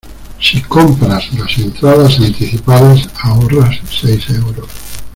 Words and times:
Si 0.39 0.63
compras 0.63 1.31
las 1.33 1.55
entradas 1.59 2.17
anticipadas 2.19 3.07
ahorras 3.21 3.77
seis 3.87 4.27
euros. 4.31 4.67